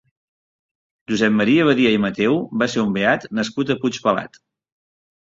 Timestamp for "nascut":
3.41-3.75